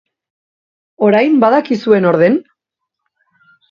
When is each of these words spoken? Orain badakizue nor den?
Orain 1.09 1.37
badakizue 1.45 2.03
nor 2.09 2.21
den? 2.25 2.43